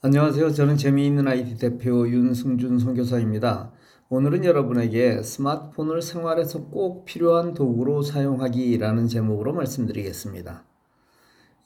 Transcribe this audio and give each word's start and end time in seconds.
안녕하세요. 0.00 0.52
저는 0.52 0.76
재미있는 0.76 1.26
IT 1.26 1.58
대표 1.58 2.08
윤승준 2.08 2.78
선교사입니다. 2.78 3.72
오늘은 4.08 4.44
여러분에게 4.44 5.24
스마트폰을 5.24 6.02
생활에서 6.02 6.66
꼭 6.66 7.04
필요한 7.04 7.52
도구로 7.52 8.02
사용하기라는 8.02 9.08
제목으로 9.08 9.52
말씀드리겠습니다. 9.54 10.64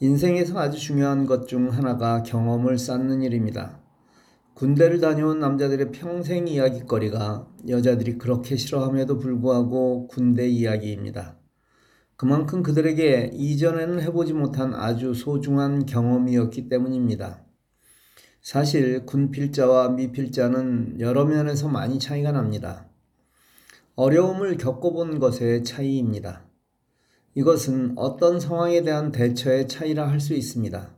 인생에서 0.01 0.59
아주 0.59 0.79
중요한 0.79 1.27
것 1.27 1.45
중 1.47 1.69
하나가 1.69 2.23
경험을 2.23 2.79
쌓는 2.79 3.21
일입니다. 3.21 3.83
군대를 4.55 5.01
다녀온 5.01 5.39
남자들의 5.39 5.93
평생 5.93 6.49
이야기거리가 6.49 7.47
여자들이 7.69 8.17
그렇게 8.17 8.57
싫어함에도 8.57 9.19
불구하고 9.19 10.07
군대 10.09 10.49
이야기입니다. 10.49 11.37
그만큼 12.17 12.63
그들에게 12.63 13.33
이전에는 13.35 14.01
해보지 14.01 14.33
못한 14.33 14.73
아주 14.73 15.13
소중한 15.13 15.85
경험이었기 15.85 16.71
때문입니다. 16.71 17.42
사실 18.43 19.07
군필자와 19.07 19.91
미필자는 19.91 20.97
여러 20.99 21.25
면에서 21.25 21.69
많이 21.69 22.01
차이가 22.01 22.33
납니다. 22.33 22.89
어려움을 23.95 24.57
겪어본 24.57 25.21
것의 25.21 25.63
차이입니다. 25.63 26.45
이것은 27.37 27.93
어떤 27.97 28.41
상황에 28.41 28.83
대한 28.83 29.13
대처의 29.13 29.69
차이라 29.69 30.11
할 30.11 30.19
수 30.19 30.35
있습니다. 30.35 30.97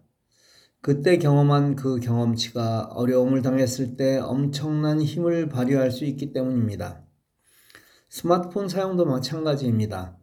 그때 0.80 1.18
경험한 1.18 1.76
그 1.76 2.00
경험치가 2.00 2.88
어려움을 2.94 3.42
당했을 3.42 3.96
때 3.96 4.18
엄청난 4.18 5.02
힘을 5.02 5.50
발휘할 5.50 5.90
수 5.90 6.06
있기 6.06 6.32
때문입니다. 6.32 7.04
스마트폰 8.08 8.68
사용도 8.68 9.04
마찬가지입니다. 9.04 10.16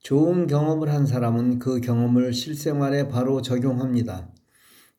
좋은 0.00 0.48
경험을 0.48 0.92
한 0.92 1.06
사람은 1.06 1.60
그 1.60 1.80
경험을 1.80 2.32
실생활에 2.32 3.08
바로 3.08 3.42
적용합니다. 3.42 4.28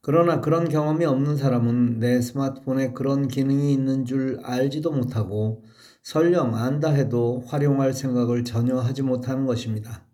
그러나 0.08 0.40
그런 0.40 0.70
경험이 0.70 1.04
없는 1.06 1.36
사람은 1.36 1.98
내 1.98 2.22
스마트폰에 2.22 2.94
그런 2.94 3.28
기능이 3.28 3.74
있는 3.74 4.06
줄 4.06 4.40
알지도 4.44 4.92
못하고 4.92 5.64
설령 6.04 6.54
안다 6.54 6.92
해도 6.92 7.42
활용할 7.48 7.92
생각을 7.92 8.44
전혀 8.44 8.78
하지 8.78 9.02
못하는 9.02 9.48
것입니다. 9.48 10.06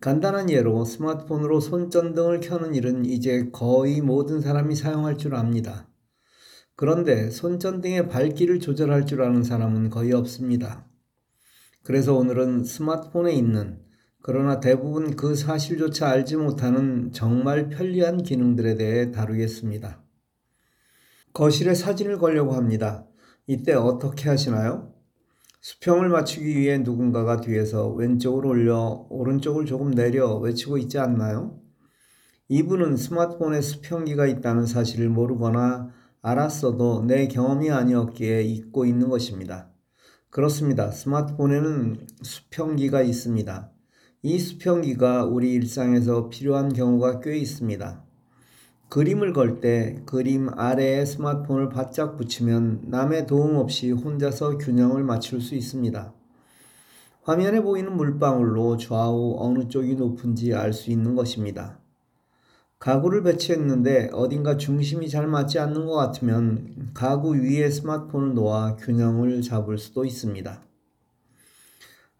간단한 0.00 0.50
예로 0.50 0.84
스마트폰으로 0.84 1.60
손전등을 1.60 2.40
켜는 2.40 2.74
일은 2.74 3.04
이제 3.04 3.50
거의 3.52 4.00
모든 4.00 4.40
사람이 4.40 4.74
사용할 4.74 5.16
줄 5.16 5.36
압니다. 5.36 5.86
그런데 6.74 7.30
손전등의 7.30 8.08
밝기를 8.08 8.58
조절할 8.58 9.06
줄 9.06 9.22
아는 9.22 9.44
사람은 9.44 9.90
거의 9.90 10.12
없습니다. 10.12 10.88
그래서 11.84 12.14
오늘은 12.14 12.64
스마트폰에 12.64 13.32
있는 13.32 13.78
그러나 14.22 14.60
대부분 14.60 15.16
그 15.16 15.34
사실조차 15.34 16.08
알지 16.08 16.36
못하는 16.36 17.10
정말 17.12 17.68
편리한 17.68 18.22
기능들에 18.22 18.76
대해 18.76 19.10
다루겠습니다. 19.10 20.00
거실에 21.32 21.74
사진을 21.74 22.18
걸려고 22.18 22.52
합니다. 22.52 23.04
이때 23.48 23.72
어떻게 23.72 24.28
하시나요? 24.28 24.94
수평을 25.60 26.08
맞추기 26.08 26.56
위해 26.56 26.78
누군가가 26.78 27.40
뒤에서 27.40 27.88
왼쪽을 27.88 28.46
올려 28.46 29.06
오른쪽을 29.10 29.66
조금 29.66 29.92
내려 29.92 30.36
외치고 30.36 30.78
있지 30.78 30.98
않나요? 30.98 31.60
이분은 32.48 32.96
스마트폰에 32.96 33.60
수평기가 33.60 34.26
있다는 34.26 34.66
사실을 34.66 35.08
모르거나 35.08 35.90
알았어도 36.20 37.04
내 37.06 37.26
경험이 37.26 37.70
아니었기에 37.70 38.42
잊고 38.42 38.84
있는 38.84 39.08
것입니다. 39.08 39.70
그렇습니다. 40.30 40.90
스마트폰에는 40.92 42.06
수평기가 42.22 43.02
있습니다. 43.02 43.71
이 44.24 44.38
수평기가 44.38 45.24
우리 45.24 45.52
일상에서 45.52 46.28
필요한 46.28 46.72
경우가 46.72 47.18
꽤 47.18 47.36
있습니다. 47.38 48.04
그림을 48.88 49.32
걸 49.32 49.60
때 49.60 50.00
그림 50.06 50.48
아래에 50.56 51.04
스마트폰을 51.04 51.70
바짝 51.70 52.16
붙이면 52.16 52.82
남의 52.84 53.26
도움 53.26 53.56
없이 53.56 53.90
혼자서 53.90 54.58
균형을 54.58 55.02
맞출 55.02 55.40
수 55.40 55.56
있습니다. 55.56 56.14
화면에 57.22 57.60
보이는 57.62 57.96
물방울로 57.96 58.76
좌우 58.76 59.36
어느 59.40 59.66
쪽이 59.66 59.96
높은지 59.96 60.54
알 60.54 60.72
수 60.72 60.92
있는 60.92 61.16
것입니다. 61.16 61.80
가구를 62.78 63.24
배치했는데 63.24 64.10
어딘가 64.12 64.56
중심이 64.56 65.08
잘 65.08 65.26
맞지 65.26 65.58
않는 65.58 65.84
것 65.84 65.94
같으면 65.94 66.90
가구 66.94 67.34
위에 67.34 67.68
스마트폰을 67.70 68.34
놓아 68.34 68.76
균형을 68.76 69.42
잡을 69.42 69.78
수도 69.78 70.04
있습니다. 70.04 70.62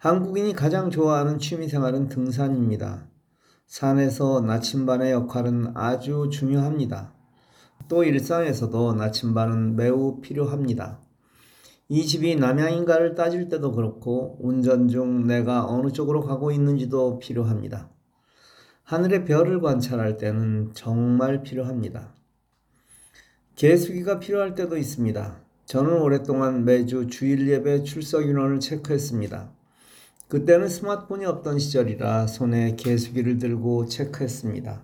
한국인이 0.03 0.53
가장 0.53 0.91
좋아하는 0.91 1.39
취미생활은 1.39 2.09
등산입니다. 2.09 3.07
산에서 3.69 4.41
나침반의 4.41 5.13
역할은 5.13 5.77
아주 5.77 6.29
중요합니다. 6.29 7.15
또 7.87 8.03
일상에서도 8.03 8.95
나침반은 8.95 9.77
매우 9.77 10.21
필요합니다. 10.21 10.99
이 11.89 12.05
집이 12.05 12.35
남양인가를 12.35 13.15
따질 13.15 13.49
때도 13.49 13.71
그렇고 13.71 14.39
운전 14.41 14.89
중 14.89 15.29
내가 15.29 15.67
어느 15.69 15.93
쪽으로 15.93 16.23
가고 16.23 16.51
있는지도 16.51 17.21
필요합니다. 17.21 17.89
하늘의 18.83 19.25
별을 19.25 19.61
관찰할 19.61 20.17
때는 20.17 20.73
정말 20.75 21.45
필요합니다. 21.45 22.13
개수기가 23.55 24.19
필요할 24.19 24.57
때도 24.57 24.79
있습니다. 24.79 25.37
저는 25.67 26.03
오랫동안 26.03 26.65
매주 26.65 27.07
주일 27.07 27.49
예배 27.49 27.85
출석 27.85 28.27
인원을 28.27 28.59
체크했습니다. 28.59 29.62
그때는 30.33 30.67
스마트폰이 30.67 31.27
없던 31.27 31.59
시절이라 31.59 32.27
손에 32.27 32.75
개수기를 32.77 33.37
들고 33.37 33.85
체크했습니다. 33.85 34.83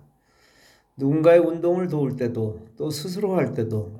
누군가의 0.95 1.39
운동을 1.39 1.87
도울 1.87 2.17
때도 2.17 2.67
또 2.77 2.91
스스로 2.91 3.35
할 3.35 3.55
때도 3.55 3.99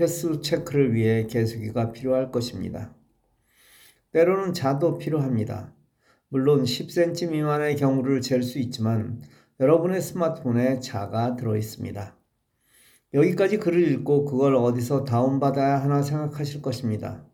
횟수 0.00 0.40
체크를 0.40 0.92
위해 0.94 1.28
개수기가 1.28 1.92
필요할 1.92 2.32
것입니다. 2.32 2.92
때로는 4.10 4.52
자도 4.54 4.98
필요합니다. 4.98 5.72
물론 6.30 6.64
10cm 6.64 7.30
미만의 7.30 7.76
경우를 7.76 8.20
잴 8.20 8.42
수 8.42 8.58
있지만 8.58 9.22
여러분의 9.60 10.02
스마트폰에 10.02 10.80
자가 10.80 11.36
들어 11.36 11.56
있습니다. 11.56 12.16
여기까지 13.14 13.58
글을 13.58 13.88
읽고 13.92 14.24
그걸 14.24 14.56
어디서 14.56 15.04
다운받아야 15.04 15.80
하나 15.80 16.02
생각하실 16.02 16.60
것입니다. 16.60 17.24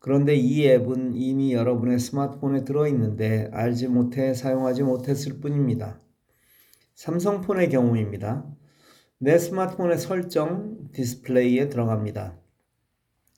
그런데 0.00 0.34
이 0.34 0.66
앱은 0.66 1.14
이미 1.14 1.52
여러분의 1.52 1.98
스마트폰에 1.98 2.64
들어있는데 2.64 3.50
알지 3.52 3.88
못해 3.88 4.32
사용하지 4.32 4.82
못했을 4.82 5.40
뿐입니다. 5.40 6.00
삼성폰의 6.94 7.68
경우입니다. 7.68 8.46
내 9.18 9.38
스마트폰의 9.38 9.98
설정 9.98 10.90
디스플레이에 10.92 11.68
들어갑니다. 11.68 12.34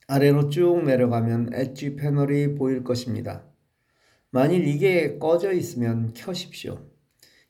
아래로 0.07 0.49
쭉 0.49 0.83
내려가면 0.85 1.49
엣지 1.53 1.97
패널이 1.97 2.55
보일 2.55 2.85
것입니다. 2.85 3.43
만일 4.29 4.65
이게 4.65 5.19
꺼져 5.19 5.51
있으면 5.51 6.13
켜십시오. 6.13 6.79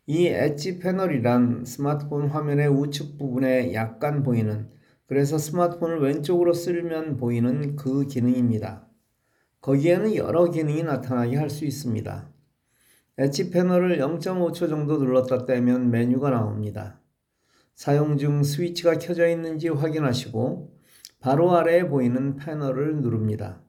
이 0.07 0.25
엣지 0.25 0.79
패널이란 0.79 1.65
스마트폰 1.65 2.29
화면의 2.29 2.67
우측 2.67 3.19
부분에 3.19 3.75
약간 3.75 4.23
보이는 4.23 4.71
그래서 5.05 5.37
스마트폰을 5.37 6.01
왼쪽으로 6.01 6.53
쓸면 6.53 7.17
보이는 7.17 7.75
그 7.75 8.07
기능입니다. 8.07 8.87
거기에는 9.63 10.15
여러 10.15 10.51
기능이 10.51 10.83
나타나게 10.83 11.37
할 11.37 11.49
수 11.49 11.63
있습니다. 11.65 12.29
엣지 13.17 13.49
패널을 13.49 13.97
0.5초 13.97 14.67
정도 14.67 14.97
눌렀다 14.97 15.45
떼면 15.45 15.89
메뉴가 15.89 16.31
나옵니다. 16.31 16.99
사용 17.73 18.17
중 18.17 18.43
스위치가 18.43 18.97
켜져 18.97 19.27
있는지 19.29 19.69
확인하시고 19.69 20.75
바로 21.21 21.55
아래에 21.55 21.87
보이는 21.87 22.35
패널을 22.35 22.97
누릅니다. 23.01 23.61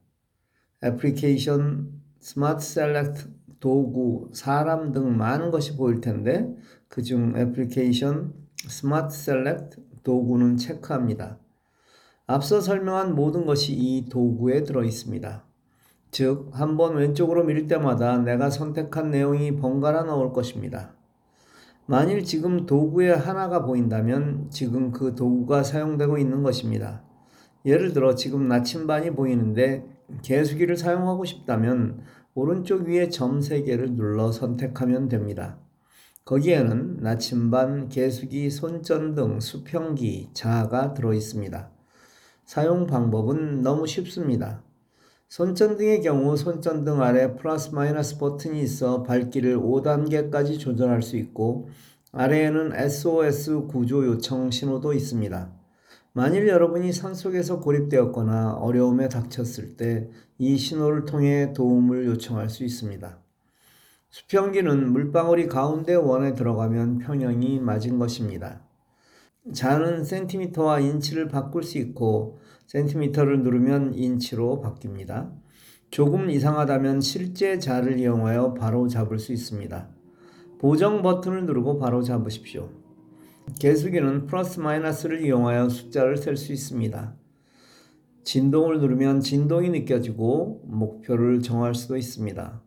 애플리케이션, 0.83 2.01
Smart 2.19 2.65
Select, 2.65 3.29
도구, 3.61 4.29
사람 4.33 4.91
등 4.91 5.15
많은 5.15 5.49
것이 5.49 5.77
보일 5.77 6.01
텐데 6.01 6.53
그 6.89 7.01
중 7.03 7.37
애플리케이션, 7.37 8.33
Smart 8.67 9.15
Select, 9.15 9.77
도구는 10.03 10.57
체크합니다. 10.57 11.39
앞서 12.27 12.59
설명한 12.59 13.15
모든 13.15 13.45
것이 13.45 13.73
이 13.73 14.09
도구에 14.09 14.63
들어 14.63 14.83
있습니다. 14.83 15.45
즉, 16.11 16.49
한 16.53 16.77
번 16.77 16.95
왼쪽으로 16.95 17.43
밀 17.43 17.67
때마다 17.67 18.17
내가 18.17 18.49
선택한 18.49 19.11
내용이 19.11 19.57
번갈아 19.57 20.03
나올 20.03 20.31
것입니다. 20.33 20.93
만일 21.87 22.23
지금 22.23 22.65
도구에 22.65 23.11
하나가 23.11 23.63
보인다면 23.63 24.49
지금 24.49 24.91
그 24.91 25.13
도구가 25.15 25.63
사용되고 25.63 26.17
있는 26.17 26.41
것입니다. 26.41 27.03
예를 27.65 27.93
들어 27.93 28.15
지금 28.15 28.47
나침반이 28.47 29.11
보이는데 29.11 29.85
개수기를 30.23 30.77
사용하고 30.77 31.25
싶다면 31.25 32.01
오른쪽 32.33 32.87
위에 32.87 33.09
점 33.09 33.39
3개를 33.39 33.95
눌러 33.95 34.31
선택하면 34.31 35.09
됩니다. 35.09 35.59
거기에는 36.25 36.97
나침반, 37.01 37.87
개수기, 37.87 38.49
손전등, 38.49 39.39
수평기, 39.39 40.31
자가 40.33 40.93
들어 40.93 41.13
있습니다. 41.13 41.69
사용 42.45 42.87
방법은 42.87 43.61
너무 43.61 43.85
쉽습니다. 43.85 44.64
손전등의 45.29 46.01
경우 46.01 46.37
손전등 46.37 47.01
아래 47.01 47.35
플러스 47.35 47.73
마이너스 47.73 48.17
버튼이 48.17 48.61
있어 48.61 49.03
밝기를 49.03 49.57
5단계까지 49.57 50.59
조절할 50.59 51.01
수 51.01 51.17
있고 51.17 51.69
아래에는 52.11 52.73
SOS 52.75 53.67
구조 53.67 54.05
요청 54.05 54.51
신호도 54.51 54.93
있습니다. 54.93 55.51
만일 56.13 56.47
여러분이 56.47 56.93
산속에서 56.93 57.59
고립되었거나 57.59 58.53
어려움에 58.53 59.09
닥쳤을 59.09 59.75
때 59.75 60.09
이 60.37 60.57
신호를 60.57 61.05
통해 61.05 61.53
도움을 61.53 62.05
요청할 62.07 62.49
수 62.49 62.65
있습니다. 62.65 63.19
수평기는 64.09 64.91
물방울이 64.91 65.47
가운데 65.47 65.95
원에 65.95 66.33
들어가면 66.33 66.99
평형이 66.99 67.59
맞은 67.59 67.99
것입니다. 67.99 68.64
자는 69.53 70.03
센티미터와 70.03 70.79
인치를 70.79 71.27
바꿀 71.27 71.63
수 71.63 71.77
있고 71.77 72.39
센티미터를 72.67 73.43
누르면 73.43 73.93
인치로 73.93 74.61
바뀝니다. 74.61 75.31
조금 75.91 76.29
이상하다면 76.29 77.01
실제 77.01 77.59
자를 77.59 77.99
이용하여 77.99 78.55
바로 78.55 78.87
잡을 78.87 79.19
수 79.19 79.33
있습니다. 79.33 79.89
보정 80.57 81.01
버튼을 81.03 81.45
누르고 81.45 81.77
바로 81.77 82.01
잡으십시오. 82.01 82.69
개수기는 83.59 84.25
플러스 84.25 84.59
마이너스를 84.59 85.23
이용하여 85.23 85.69
숫자를 85.69 86.17
셀 86.17 86.35
수 86.35 86.51
있습니다. 86.51 87.15
진동을 88.23 88.79
누르면 88.79 89.21
진동이 89.21 89.69
느껴지고 89.69 90.63
목표를 90.65 91.41
정할 91.41 91.75
수도 91.75 91.95
있습니다. 91.95 92.63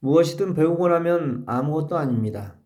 무엇이든 0.00 0.52
배우고 0.52 0.88
나면 0.88 1.44
아무것도 1.46 1.96
아닙니다. 1.96 2.57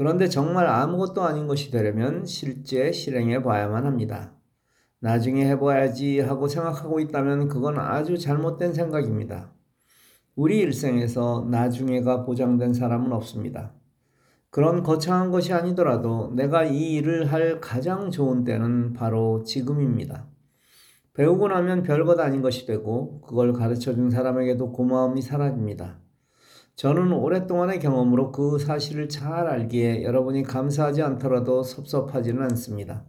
그런데 0.00 0.30
정말 0.30 0.66
아무것도 0.66 1.22
아닌 1.24 1.46
것이 1.46 1.70
되려면 1.70 2.24
실제 2.24 2.90
실행해 2.90 3.42
봐야만 3.42 3.84
합니다. 3.84 4.32
나중에 4.98 5.44
해봐야지 5.50 6.20
하고 6.20 6.48
생각하고 6.48 7.00
있다면 7.00 7.48
그건 7.48 7.78
아주 7.78 8.16
잘못된 8.16 8.72
생각입니다. 8.72 9.52
우리 10.34 10.60
일생에서 10.60 11.46
나중에가 11.50 12.24
보장된 12.24 12.72
사람은 12.72 13.12
없습니다. 13.12 13.74
그런 14.48 14.82
거창한 14.82 15.30
것이 15.30 15.52
아니더라도 15.52 16.32
내가 16.34 16.64
이 16.64 16.94
일을 16.94 17.30
할 17.30 17.60
가장 17.60 18.10
좋은 18.10 18.44
때는 18.44 18.94
바로 18.94 19.42
지금입니다. 19.42 20.24
배우고 21.12 21.48
나면 21.48 21.82
별것 21.82 22.18
아닌 22.20 22.40
것이 22.40 22.64
되고 22.64 23.20
그걸 23.20 23.52
가르쳐 23.52 23.92
준 23.92 24.08
사람에게도 24.08 24.72
고마움이 24.72 25.20
사라집니다. 25.20 25.99
저는 26.80 27.12
오랫동안의 27.12 27.78
경험으로 27.78 28.32
그 28.32 28.58
사실을 28.58 29.10
잘 29.10 29.46
알기에 29.46 30.02
여러분이 30.02 30.44
감사하지 30.44 31.02
않더라도 31.02 31.62
섭섭하지는 31.62 32.40
않습니다. 32.44 33.04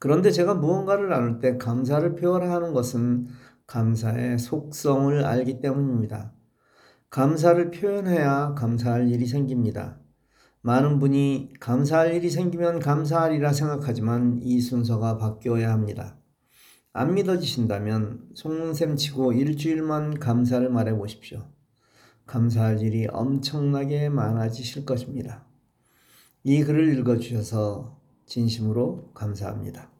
그런데 0.00 0.32
제가 0.32 0.54
무언가를 0.54 1.10
나눌 1.10 1.38
때 1.38 1.58
감사를 1.58 2.16
표현하는 2.16 2.72
것은 2.72 3.28
감사의 3.68 4.40
속성을 4.40 5.24
알기 5.24 5.60
때문입니다. 5.60 6.32
감사를 7.10 7.70
표현해야 7.70 8.54
감사할 8.58 9.12
일이 9.12 9.26
생깁니다. 9.26 10.00
많은 10.62 10.98
분이 10.98 11.52
감사할 11.60 12.14
일이 12.14 12.30
생기면 12.30 12.80
감사하리라 12.80 13.52
생각하지만 13.52 14.40
이 14.42 14.60
순서가 14.60 15.18
바뀌어야 15.18 15.70
합니다. 15.70 16.18
안 16.92 17.14
믿어지신다면 17.14 18.30
속눈샘 18.34 18.96
치고 18.96 19.34
일주일만 19.34 20.18
감사를 20.18 20.68
말해 20.68 20.96
보십시오. 20.96 21.46
감사할 22.30 22.80
일이 22.80 23.08
엄청나게 23.10 24.08
많아지실 24.08 24.84
것입니다. 24.84 25.44
이 26.44 26.62
글을 26.62 26.96
읽어주셔서 26.96 27.98
진심으로 28.26 29.10
감사합니다. 29.14 29.90